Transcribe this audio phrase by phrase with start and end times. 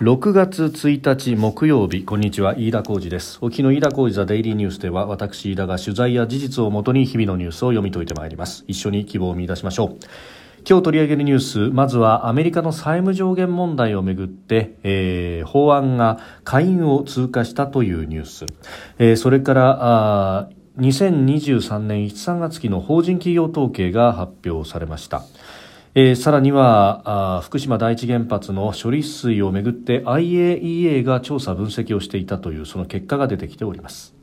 [0.00, 3.38] 6月1日木曜日こんにちは飯田浩二です。
[3.40, 8.62] 沖の飯田浩二ザデイリーニュースでは私飯田が取材や事実をもとに日々のニュースを読み解いてまいります。
[8.68, 9.96] 一緒に希望を見出しましょう。
[10.68, 18.44] 今日取り上げるニュースまずはアメリカの債務上限問題をめぐって、えー、法案が下院を通過したというニュース、
[18.98, 25.22] えー、それからあ2023年1、3月期の法人企業統計が発表されました。
[25.98, 34.14] えー、さらには福島第一原発の処理水をめぐって IAEA が調査分析をしていたというその結果が出てきております。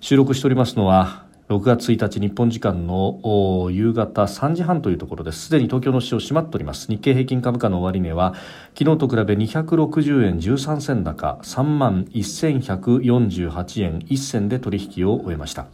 [0.00, 5.46] 収録しておりますのは6月1日日本時間の夕方3時半というところです。
[5.46, 6.88] すでに東京の市場閉まっております。
[6.88, 8.34] 日経平均株価の終値は
[8.76, 15.66] 昨日と比べ260円13銭高3万1148円1銭で取引を終えました。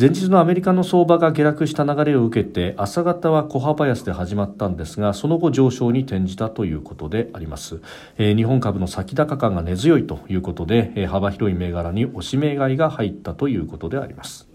[0.00, 7.80] 前日のアメリカの相場が下落した流れを受けて朝方は小幅安で始まったんですがその後上昇に転じたということであります、
[8.16, 14.47] えー、日本株の先高感が根強いということで、えー、幅広い銘柄に押し銘買いが入ったということであります。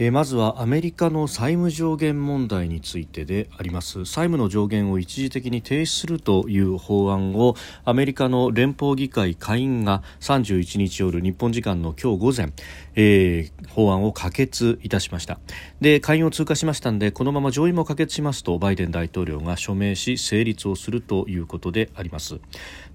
[0.00, 4.04] えまずはアメリカの債務上限問題についてであります。
[4.04, 12.52] 債務の上限を一時的に停止するという法案をアメリカの連邦議会下院が31日夜日本時間の今日午前、
[12.94, 15.40] えー、法案を可決いたしました。
[15.80, 22.38] で下院を通過しましたのでこのまま上院も可決しますとバイデン大統領が署名し成立をするということであります。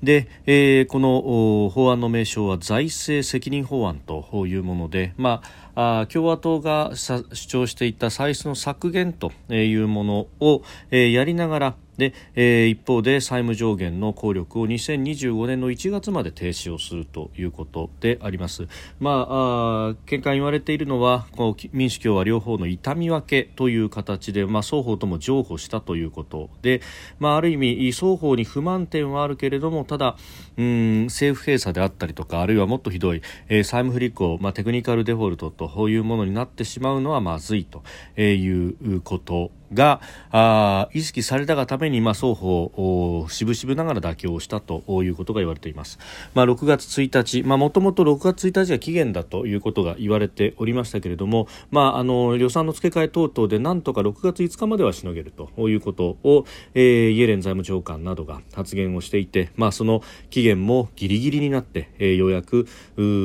[0.01, 18.67] で、えー、この法案の名称は財政責任法案というものでまああ共和党が主張していた歳出の削減というものを、えー、やりながらで、えー、一方で債務上限の効力を2025年の1月まで停止をするということであります。
[18.99, 26.81] まあ、あ見解言われているのはこう民主共和両方の痛み分けという形で、まあ、双方とも譲歩したということで、
[27.19, 30.17] まあ、ある意味双方に不満点はあるけれどもただ
[30.57, 37.83] うん政府閉鎖であったりとかあるいはもっとひどい、えー、債務不履行、まあ、テクニカルデフォルトというものになってしまうのはまずいと
[38.19, 40.01] いうことが
[40.31, 45.99] あ意識されたがために、まあ、双方渋々ながら妥協したということが言われています、
[46.33, 62.67] まあ、6月1日もともと6月1日が期限だということが言われておりましたけれども、まあ、あの予算の付け替え等々でなんとか6月5日まではしのげるということを、えー、イエレン財務長官などが発言をしていて、まあ、その期限もギリギリになって、えー、ようやく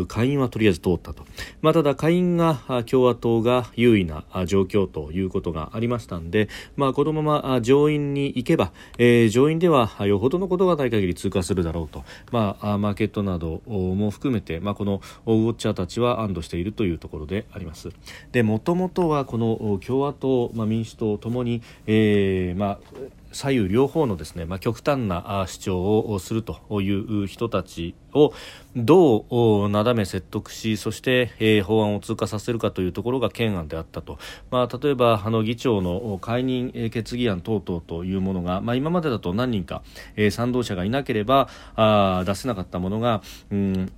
[0.08, 1.25] 下院はとりあえず通ったと、
[1.62, 17.88] まあ、ただ下院が共和党が優位な状況ということがありましたのでで、まあ、このまま上院に行けば、えー、上院ではよほどのことがない限り通過するだろうと、まあ、マーケットなども含めて、まあ、このウォッチャーたちは安堵しているというところであります。
[18.31, 28.32] で、もともとはこの共和党、まあ、民主党ともに、えー、まあ左右両方のですね、まあ、極端な主張をするという人たちを
[28.75, 34.19] どうなだめ説得しそして、えー、法案を通過させるかというところが懸案であったと、
[34.50, 39.82] まあ、例えばあの議長の解任決議案等々というものが、まあ、今までだと何人か、
[40.16, 43.22] えー、賛同者がいなければあ出せなかったものが、
[43.53, 43.93] うん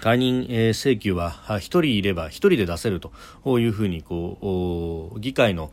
[0.00, 5.70] 解任、え請求は1人いれば1人で出せるというふうにこう議会の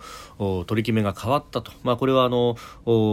[0.67, 2.55] 取り決めが変わったと、まあ、これはあの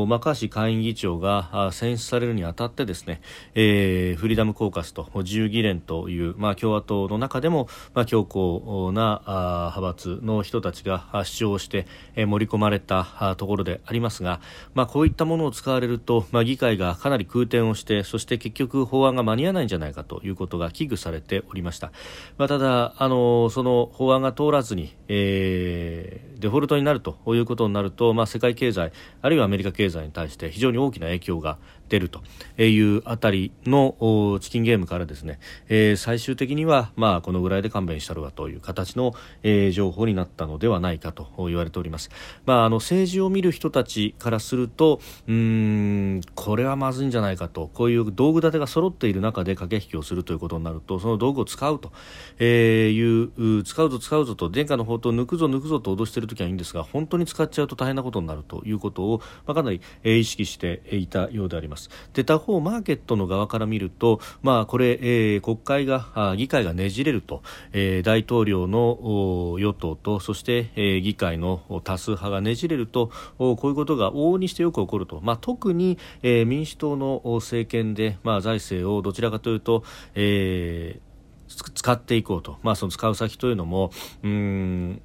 [0.07, 3.21] マカーシー下院議長が選出されるにあたってですね、
[3.55, 14.41] えー、フリーダムコーカスと自由議連という、まあ、共和党の中でも、まあ、強硬な派閥の人たちが主張して、えー、盛り込まれたところでありますが、
[14.75, 21.93] まあ、こういったものを使われると、まあ、議会がかなり空転をしてそして結局法案が間に合わないんじゃないかということが危惧されておりました、
[22.37, 28.93] まあ、ただあのその法案が通らずに、えー、デフォルトになるということになると、まあ、世界経済
[29.23, 32.23] あるいはアメリカ経済に対して非常に大きな影響が出ると
[32.63, 35.39] いうあたりのチキンゲームからですね、
[35.69, 42.11] えー、最終的には、まあ、このぐらいで勘弁したるわという形の、えー、情報になったのではないかと言われております、
[42.47, 51.93] まあ、あの政治を見る人たちからするとうんこれはまずいんじゃないかとこういう道具立てが揃っている中で駆け引きをするということになるとその道具を使うと、
[52.39, 61.78] えいう使うぞ使うぞと殿下の宝刀抜くぞ抜くぞと脅している時はいいんですが本当に使っちゃうと大変なことになるということを、まあ、かなり、えー、意識していたようであります。
[62.13, 67.43] で他方、マーケットの側から見ると、まあ、これ、えー、国会が議会がねじれると、
[67.73, 79.85] えー、大統領の与党とそして、えー、議会の多数派がねじれるとこういうことが往々にしてよく起こると、まあ、特に、えー、民主党の政権で、まあ、財政をどちらかというと、
[80.15, 83.91] えー、使っていこうと、まあ、その使う先というのも
[84.23, 85.01] うん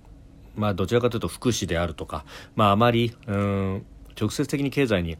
[0.55, 2.25] まあ、どちらかというと福祉であるとか、
[2.55, 3.85] まあ、あまりうん
[4.19, 5.17] 直接的に経済に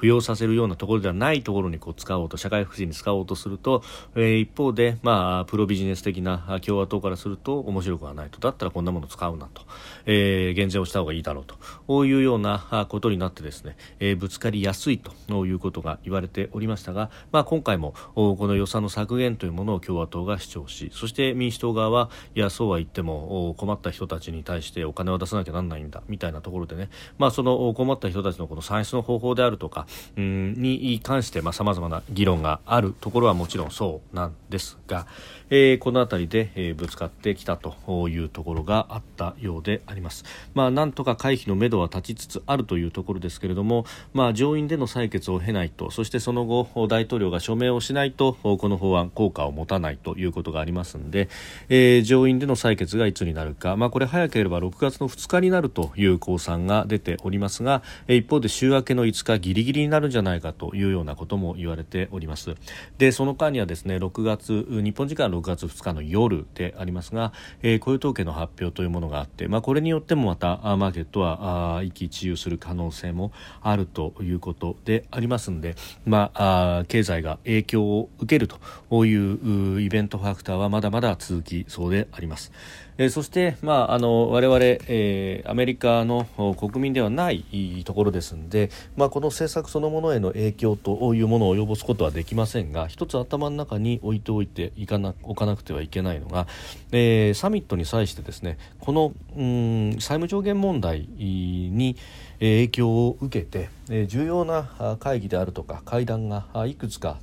[0.00, 3.82] 扶養させるようなところではないところにこう使おうと社会福祉に使おうとすると、
[4.14, 8.38] えー、一方で、まあ、プロビジネス的な共和党からすると面白くはないと。
[8.40, 9.62] だったらこんなもの使うなと、
[10.06, 11.56] えー、減税をした方がいいだろうと。
[11.86, 26.88] こういうようなことになってですね、えー、ぶつかりやすいということが言われておりましたが、まあ、今回もこの予算の削減というものを共和党が主張しそして民主党側はいやそうは言っても困った人たちに対してお金を出さなきゃなんないんだみたいなところでね、
[27.18, 35.06] まあ、その困った人たちのこの算出の方法であるとかうんに関してさまざ、まな議論があるところはもちろんそうなんですが、
[35.50, 40.24] えー、この辺りで、えー、ぶつかってきたというところがあったようであります。
[40.54, 43.84] まあ、なんとか回避のめどは立ちつつあるというところですけれども、
[44.14, 51.28] まあ、上院での採決を経ないとそしてその後大統領が署名をしないとこの法案効果を持たないということがありますので、
[51.68, 62.54] えー、上院での採決がいつになるか、まあ、これ早ければ6月の2日になるという公算が出ておりますが一方で週明けの5日ギリギリになるんじゃないかというようなことも言われております
[62.98, 67.32] でその間にはですね6月日本時間6月2日の夜でありますが、
[67.62, 73.32] えー、雇用統計の発表というものがあって、まあ、これによってもまたマーケットは一喜一憂する可能性も
[73.62, 82.52] あるということでありますので、まあ、経済が影響を受けるというイベントファクターはまだまだ続きそうであります。
[83.00, 86.26] えー、そして、まあ、あの我々、え、アメリカの
[86.58, 96.46] 国民ではないところですので、まあ、この政策そのものへの影響というものを及ぼすことはできませんが一つ頭の中に置いておいていかなおかなくてはいけないのが、
[96.92, 101.96] え、サミットに際してですねこのうん債務上限問題に
[102.38, 103.70] 影響を受けて
[104.08, 107.18] 重要な会議であるとか会談がいくつか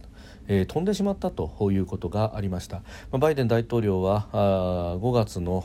[0.47, 5.61] えー、飛んでしまったということがありました、ま、バイデン大統領はあ5月の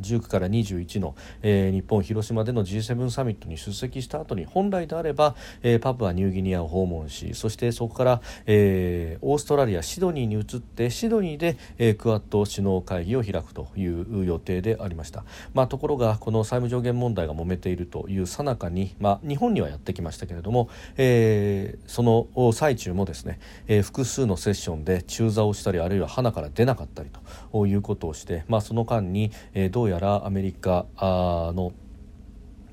[0.00, 15.24] 19から21の、えー、日本広島での G7 サミットに出席した後に本来であれば、えー、パプアニューギニアを訪問しそしてそこから、えー、オーストラリアシドニーに移ってシドニーで、えー、クアッド首脳会議を開くという予定でありました、
[15.54, 27.10] まあ、ところがこの債務上限問題が揉めているというさなかに、まあ、日本にはやってきましたけれども、えー、その最中もですね、えー複数のセッションで中座をしたりあるいは花から出なかったり
[27.52, 31.72] ということをして、まあ、その間に、え、どうやらアメリカの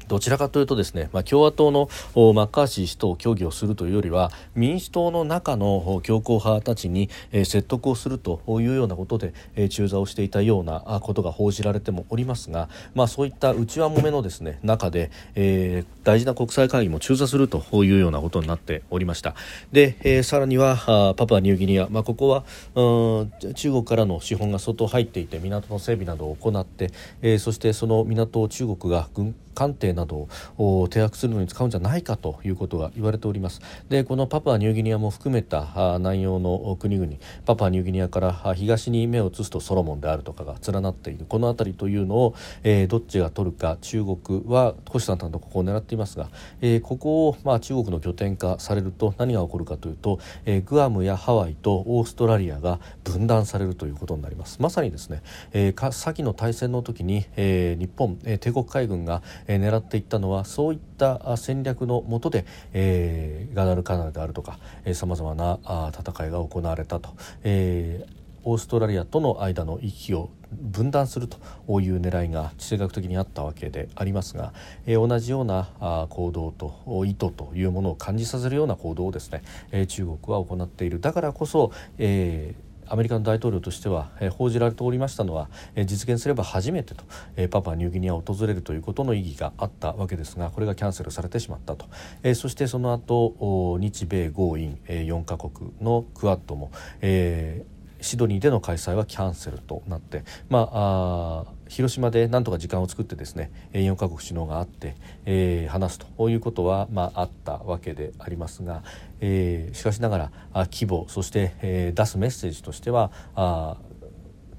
[0.08, 1.90] どちらかというとですね、まあ、共和党の
[2.34, 19.36] マッカーシー氏と協議をするというよりは民主党の中の強硬派たちに、説得をするというようなことで、えー、中座をしていたようなことが報じられてもおりますが、まあ、そういった内輪もめのですね中で、えー、大事な国際会議も中座するというようなことになっておりました。
[19.72, 22.44] で、えー、さらにはパプアニューギニア、まあ、ここは
[22.76, 30.28] 中国からの資本が相当入っていて港の整備などを行って、えー、そしてその港を中国が軍艦艇など
[30.60, 33.60] を停泊するのに使うんじゃないかということが言われております。
[33.90, 35.66] でこのパプアニューギニアも含めた
[35.98, 37.12] 南洋の国々。
[37.44, 41.26] パプアニューギニアから東に目を移すとソロモンであるとかが連なっている。
[41.28, 46.30] この辺りというのを、えー、どっちが取るか中国は星さんとここを狙っていますが、
[46.62, 54.62] えー、ここを、まあ、中国の拠点化されると何が起こるかというと、えー、グアムやハワイとオーストラリアが分断されるということになります。
[54.62, 64.60] まさにですね、えー、先の大戦の時に、えー、日本、えー、帝国海軍が、え、狙っていったのはそういった戦略のもとで、えー、ガダルカナルであるとか
[64.94, 67.10] さまざまなあ戦いが行われたと、
[67.44, 68.12] えー、
[68.44, 71.38] オーストラリアとの間の行きを分断すると
[71.82, 74.54] いう狙いが地政学的にあったわけでありますが、
[74.86, 81.02] え、同じような行動と意図というものを感じさせるような行動をですね、え、中国は行っている。
[81.02, 87.04] だからこそ、えーアメリカの大統領としては、え、報じられておりましたのは、え、実現すれば初めてと、
[87.36, 91.86] え、パパニューギニアを訪れるということの意義があったわけですがこれがキャンセルされてしまったと、
[92.24, 97.66] え、そしてその後日米豪印、え、4カ国のクアッドも、え
[98.00, 104.96] シドニーでの開催はキャンセルとなって、ま、あ広島でなんとか時間を作ってですね4カ国首脳があって、
[105.26, 108.84] えー、話すということは、まあ、あったわけでありますが、
[109.20, 110.32] えー、しかしながら
[110.72, 113.78] 規模そして、えー、出すメッセージとしてはあ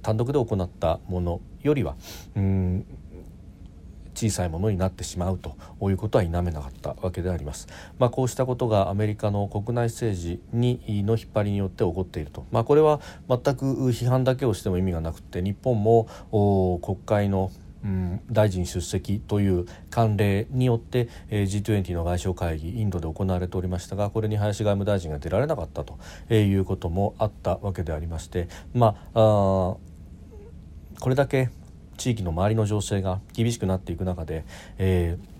[0.03, 1.97] 単独で行ったものよりは
[2.37, 2.87] うん
[4.19, 5.57] 小さいものになってしまうと
[5.89, 7.69] いうことは否めなかったわけであります。
[8.01, 16.09] まあ、こうしたことがアメリカの国内政治にの引っ張りによって起こっていると、まあ、これは全く批判だけをしても意味がなくて日本も
[16.83, 17.53] 国会の、
[18.31, 25.97] 大臣出席という慣例によって、えー、G20 の外相会議インドで行われておりましたがこれに林外務大臣が出られなかったと
[26.35, 29.77] いうこともあったわけでありまして、まあ、あ
[31.01, 31.51] これだけ
[31.99, 34.45] 地域の周りの情勢が厳しくなっていく中で、
[34.78, 35.38] えー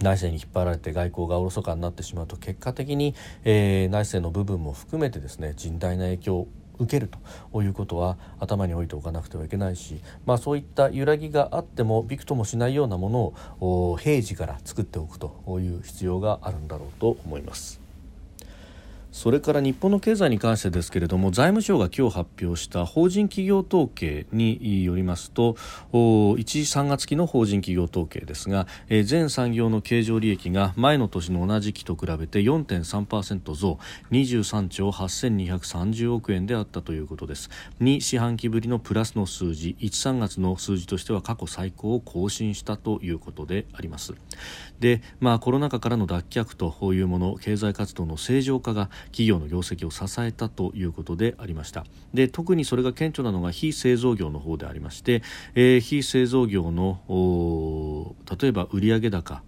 [0.00, 3.14] 内政に引っ張られて外交がおろそかになってしまうと結果的に、
[3.44, 6.48] えー、内政の部分も含めてですね甚大な影響を
[6.78, 7.08] 受ける
[7.52, 17.83] ということは頭に置いておかなくてはいけないし、まあ、そういった揺らぎがあってもびくともしないようなものを平時から作っておくという必要があるんだろうと思います。
[19.14, 25.52] それから日本の経済に関してですけれども財務省が今日発表した法人企業統計によりますと
[25.92, 28.66] 1、3月期の法人企業統計ですが、
[29.04, 33.78] 全産業の経常利益が前の年の同じ期と比べて4.3%増
[34.10, 37.50] 23兆8230億円であったということです。
[37.80, 44.12] 2四半期ぶりのプラスの数字1、3月の数字としては過去最高を更新したということであります。
[44.80, 51.84] で、まあ、コロナ禍からの脱却というもの経済活動の正常化が企業の業績を支えたということでありました。
[52.12, 55.22] で特にそれが顕著なのが非製造業の方でありまして、
[55.54, 59.42] えー、非製造業の例えば売上高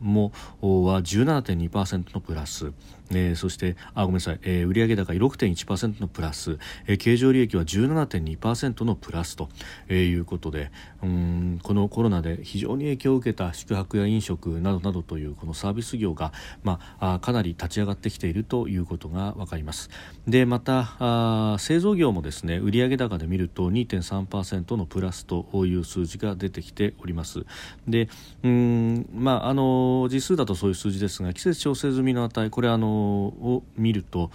[0.00, 2.72] もは17.2%のプラス。
[3.14, 9.48] えー、そしてあごめんなさい、えー、売上高6.1%のプラス、えー、経常利益は17.2%のプラスと、
[9.88, 10.70] えー、いうことで
[11.02, 19.90] うんこのコロナで非常に影響を受けた宿泊や飲食などなどというこのサービス業が、まあ、かなり立ち上がってきているということが分かります。
[20.26, 27.44] でまたあ製造業もですね売上高で見ると2.3%のプラスという数字が出てきております。
[27.86, 28.08] で
[28.42, 34.30] うんまああの実数だとそういう数字ですが季節調整済みの値これあのを見ると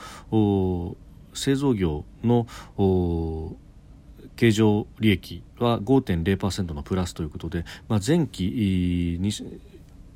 [1.33, 2.47] 製造業の
[4.35, 9.17] 経常利益は5.0%のプラスということで、まあ、前期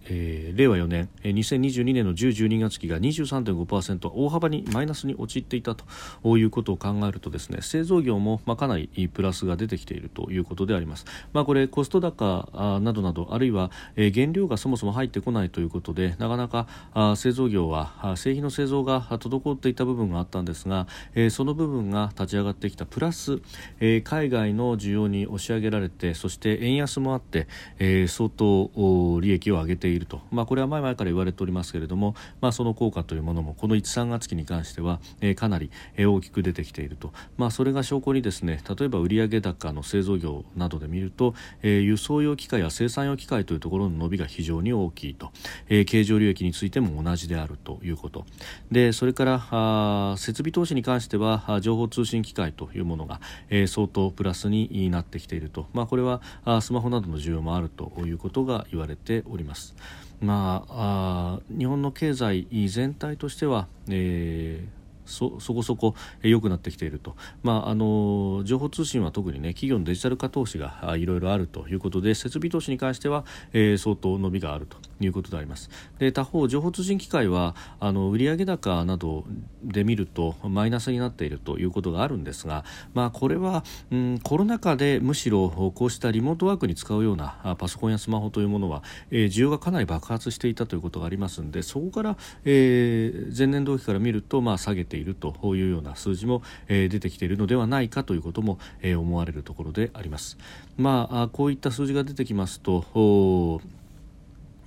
[0.06, 11.06] えー、令和4年、えー、2022年の10、12月期が23.5%大幅にマイナスに陥っていたということを考えるとですね製造業も、まあ、かなりプラスが出てきているということであります。
[11.34, 23.40] まあ、これコスト高などなどあるいは、えー、原料がそもそも入ってこないということでなかなかあ製造業は製品の製造が滞っていた部分があったんですが、えー、その部分が立ち上がってきたプラス、
[23.80, 27.48] えー、海外の需要に押し上げられてそして円安もあって、
[27.80, 45.32] えー、相当利益を上げていると、まあ、これは前々から言われておりますけれども、まあ、その効果というものもこの1、3月期に関しては、えー、かなり、えー、大きく出てきていると、まあ、それが証拠にですね例えば売上高の製造業などで見ると、えー、輸送用機械や生産用機械というところの伸びが非常に大きいと、
[45.70, 48.26] えー、経常利益についても同じであるということ。
[48.72, 53.20] でそれからあ設備投資に関しては情報通信機械というものが、
[53.50, 59.76] えー、相当プラスになってきていると、まあ、これはあスマホなどの需要もあるということが言われております。
[60.22, 64.81] まあ、あ日本の経済全体としては、えー
[65.12, 75.70] そそこそこ良くなってきていると、まあ、あの情報通信は特に、ね、企業のデジタル化投資がいろいろあるということで設備投資に関しては、えー、相当伸びがあるということであります。
[76.00, 79.26] で他方、情報通信機械はあの売上高など
[79.64, 82.64] で見るとマイナスになっているということがあるんですが、
[82.94, 95.01] まあ、これは、うん、コロナ禍でむしろこうしたリモートワークに使うようなパソコンやスマホというものは、えー、需要がかなり爆発していたということがありますのでそこから、えー、前年同期から見ると、まあ、下げている。
[95.02, 100.38] いるというような数字も、えー、出てきているのではないかということも、えー、思われるところであります。
[100.78, 103.62] まあ、こういった数字が出てきますと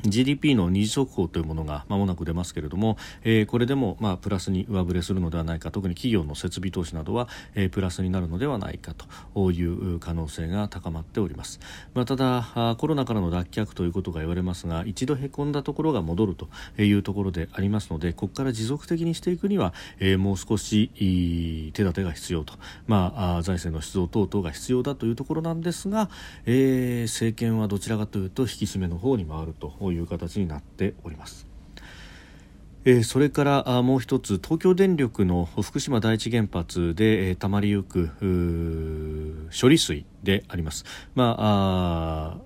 [0.04, 8.94] GDP の二次速報というものがまもなく出ますけれども、えー、これでもまあプラスに上振れするのではないか特に企業の設備投資などは、えー、プラスになるのではないか
[9.34, 11.60] という可能性が高まっております、
[11.94, 16.48] まあ、ただコロナからの脱却ということが言われますが一度へこんだところが戻ると
[16.82, 20.90] いうところでありますのでここから持続的にしていくには、えー、もう少し
[21.74, 22.54] 手立てが必要と、
[22.86, 26.10] まあ、財政の出動等々が必要だというところなんですが、
[26.46, 31.46] えー、政権はどちらかというと引き締めの方に回るといういう形になっております。
[32.86, 38.10] え、それからもう1つ東京電力の福島第一原発で、えー、たまりゆく
[39.58, 40.84] 処理水であります。
[41.14, 42.36] まあ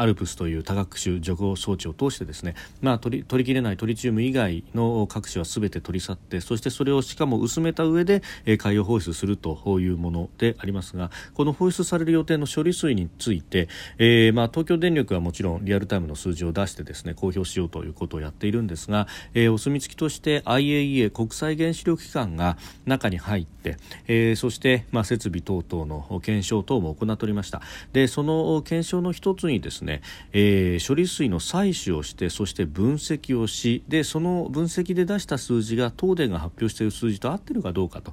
[0.00, 23.76] アルプスという多学種除光装置を通してですね、まあ、取り取りきれないトリチウム以外の各種はすべて取り去ってそしてそれをしかも薄めた上で、えー、海洋放出するというものでありますがこの放出される予定の処理水について、えーまあ、東京電力はもちろんリアルタイムの数字を出してですね公表しようということをやっているんですが、えー、お墨付きとして IAEA 国際原子力機関が中に入って、
[24.08, 27.60] えー、そして、まあ、設備等々の検証等も行っておりました。
[27.92, 38.12] でその検証の一つにですねね、えー、処理水の採取をしてそして分析をしでその分析で出した数字が東電が発表している数字と合っているかどうかと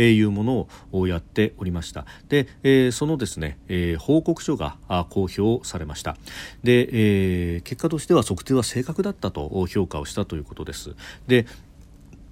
[0.00, 2.06] いうものをやっておりました。
[2.28, 4.78] で、えー、そのですね、えー、報告書が
[5.10, 6.16] 公表されました。
[6.62, 10.94] で、えー、結果としては測定は正確だったと評価をしたということです。
[11.26, 11.46] で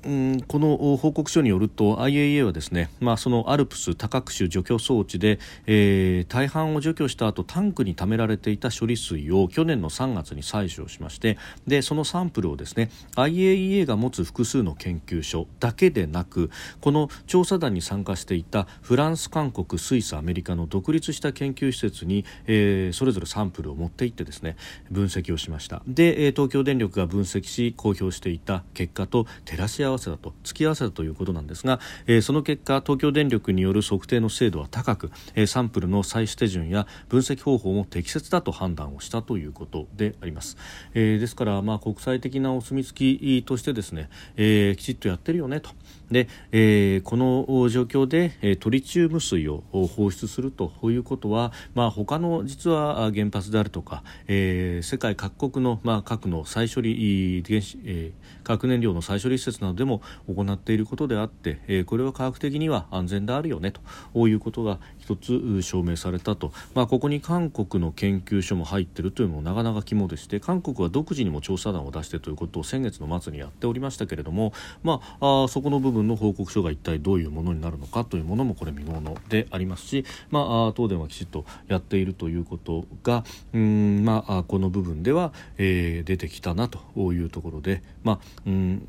[0.06, 24.56] うんこの報告書によると IAEA はですね、まあ、そのアルプス多角種除去装置で、えー、大半を除去した後タンクに溜められていた処理水を去年の3月に採取をしましてでそのサンプルをですね IAEA が持つ複数の研究所だけでなくこの調査団に参加していたフランス、韓国、スイス、アメリカの独立した研究施設に、えー、それぞれサンプルを持って行ってですね
[24.88, 25.82] 分析をしました。
[25.88, 40.56] で東京電力が分析し公表していた結果と照らし合わせだと突き合わせだということなんですが、えー、その結果東京電力による測定の精度は高く、えー、サンプルの採取手順や分析方法も適切だと判断をしたということであります、
[40.94, 45.70] えー、ですからまあ国際的なお墨付きとしてですね、えー、きちっとやってるよねと。
[46.10, 86.80] で、えー、この状況で、トリチウム水を放出するということは、まあ、他の実は原発であるとか、えー、世界各国の、まあ、核の再処理原子、えー、核燃料の再処理施設などでも行っていることであって、えー、これは科学的には安全であるよねということが一つ証明されたと、まあ、ここに韓国の研究所も入っているというのもなかなか肝でして韓国は独自にも調査団を出してということを先月の末にやっておりましたけれども、まあ、あそこの部分の報告書が一体どういうものになるのかというものもこれ見ものでありますし、まあ、東電はきちっとやっているということがうん、まあ、この部分では、えー、出てきたなと
[87.12, 88.88] いうところで、まあ、うん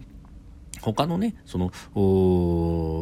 [0.81, 1.71] 他のねその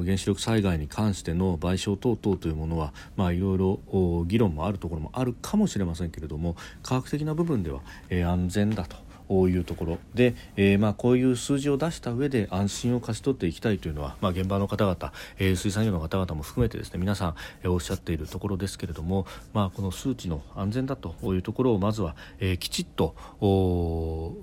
[0.04, 3.80] 原子力災害に関しての賠償等々というものは、まあ、いろいろ
[4.26, 9.05] 議論もあるところもあるかもしれませんけれども科学的な部分では、えー、安全だと。
[9.30, 9.98] いうところ。
[10.14, 23.16] で、えー、まあこういう数字を出した上で安心を勝ち取っていきたいというのは、まあ、現場の方々、えー、水産業の方々も含めてですね皆さん、えー、おっしゃっているところですけれども、まあ、この数値の安全だというところをまずは、えー、きちっと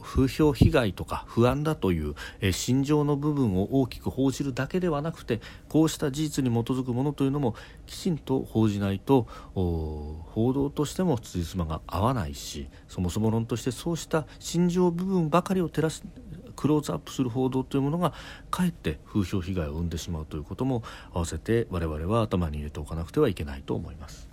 [0.02, 7.54] 風評被害とか不安だという、えー、心情の部分を大きく報じるだけではなくてこうした事実に基づくものというのも
[7.86, 16.02] きちんと報じないと報道としても辻褄が合わないしそもそも論としてそうした心情部分ばかりを照らす
[16.56, 18.12] クローズアップする報道というものが
[18.50, 20.82] かえって風評被害を生んでしまうということも
[21.12, 24.32] 合わせて我々は頭に入れておかなくてはいけないと思います。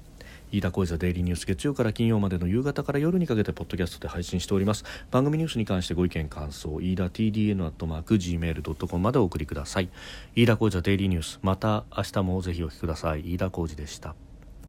[0.51, 4.83] 飯田小泉デイリーニュース月曜から金曜までの夕方から夜にかけてポッドキャストで配信しております。
[5.11, 9.89] 番組ニュースに関してご意見感想飯田 TDN アットマーク Gmail.com までお送りください。
[10.35, 11.39] 飯田小泉デイリーニュース。
[11.43, 13.33] また明日もぜひお聞きください。
[13.33, 14.28] 飯田小泉でした。